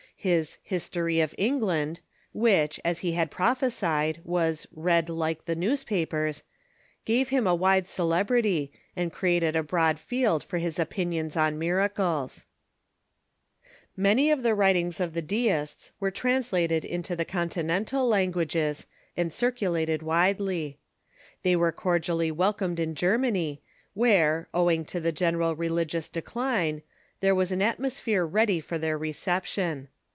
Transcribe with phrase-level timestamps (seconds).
[0.23, 1.99] His" History of England,"
[2.31, 6.43] which, as he had prophesied, was "read like the newspapers,"
[7.05, 12.45] gave him a wide celebrity, and created a broad field for his opinions on miracles.
[13.95, 18.07] ENGLISH DEISM 309 Many of the writings of the Deists were translated into tlic Continental
[18.07, 18.85] languages,
[19.17, 20.77] and circulated widely.
[21.41, 23.63] They were cordially welcomed in Germany,
[23.95, 26.83] where, owing to ''1'^"!.°",® the general religious decline,
[27.21, 29.87] there was an atmos phere ready for their reception.